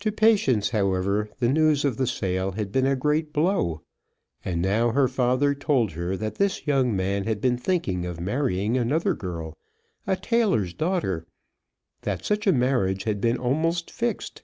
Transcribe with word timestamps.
To 0.00 0.12
Patience, 0.12 0.68
however, 0.68 1.30
the 1.38 1.48
news 1.48 1.86
of 1.86 1.96
the 1.96 2.06
sale 2.06 2.50
had 2.52 2.70
been 2.70 2.84
a 2.84 2.94
great 2.94 3.32
blow. 3.32 3.80
And 4.44 4.60
now 4.60 4.90
her 4.90 5.08
father 5.08 5.54
told 5.54 5.92
her 5.92 6.14
that 6.14 6.34
this 6.34 6.66
young 6.66 6.94
man 6.94 7.24
had 7.24 7.40
been 7.40 7.56
thinking 7.56 8.04
of 8.04 8.20
marrying 8.20 8.76
another 8.76 9.14
girl, 9.14 9.56
a 10.06 10.14
tailor's 10.14 10.74
daughter; 10.74 11.24
that 12.02 12.22
such 12.22 12.46
a 12.46 12.52
marriage 12.52 13.04
had 13.04 13.18
been 13.18 13.38
almost 13.38 13.90
fixed. 13.90 14.42